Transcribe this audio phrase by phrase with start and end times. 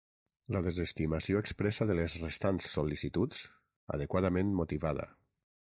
[0.53, 3.45] La desestimació expressa de les restants sol·licituds,
[3.99, 5.11] adequadament motivada.